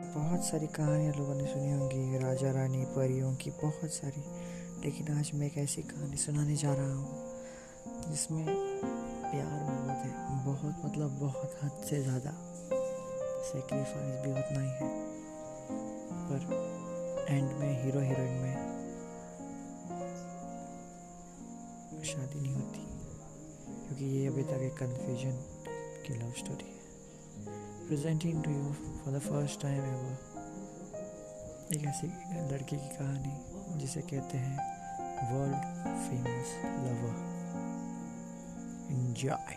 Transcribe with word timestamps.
बहुत 0.00 0.44
सारी 0.44 0.66
कहानियाँ 0.66 1.14
लोगों 1.14 1.34
ने 1.34 1.46
सुनी 1.46 1.72
होंगी, 1.72 2.18
राजा 2.18 2.50
रानी, 2.50 2.84
परियों 2.84 3.34
की 3.34 3.50
बहुत 3.50 3.90
सारी। 3.90 4.20
लेकिन 4.84 5.18
आज 5.18 5.30
मैं 5.34 5.46
एक 5.46 5.58
ऐसी 5.58 5.82
कहानी 5.82 6.16
सुनाने 6.16 6.56
जा 6.56 6.74
रहा 6.74 6.94
हूँ, 6.94 7.34
जिसमें 8.10 8.46
प्यार 9.30 9.60
बहुत 9.62 9.96
है। 9.96 10.44
बहुत 10.44 10.84
मतलब 10.84 11.18
बहुत 11.18 11.58
हद 11.62 11.70
से 11.70 12.02
ज़्यादा। 12.02 12.30
सेक्रीफाइस 13.42 14.24
भी 14.24 14.30
उतना 14.32 14.62
ही 14.62 14.68
है। 14.68 14.90
पर 16.30 16.70
एंड 17.28 17.52
में 17.52 17.84
हीरो 17.84 18.00
हीरोइन 18.00 18.32
में 18.32 18.80
शादी 22.04 22.40
नहीं 22.40 22.54
होती। 22.54 22.86
क्योंकि 23.86 24.04
ये 24.04 24.26
अभी 24.26 24.42
तक 24.42 24.62
एक 24.62 24.76
कन्फ्यूज़न 24.76 25.44
की 26.06 26.14
लव 26.14 26.32
स्टोरी 26.32 26.72
है। 26.74 26.79
Presenting 27.90 28.42
to 28.44 28.50
you 28.50 28.72
for 28.72 29.14
the 29.14 29.18
first 29.20 29.60
time 29.62 29.84
ever 29.84 31.76
एक 31.76 31.86
ऐसी 31.86 32.06
लड़की 32.50 32.76
की 32.76 32.88
कहानी 32.88 33.78
जिसे 33.78 34.00
कहते 34.02 34.38
हैं 34.38 35.32
वर्ल्ड 35.32 35.64
फ़ेमस 36.04 36.52
लवर 36.84 37.16
एंजॉय 38.92 39.56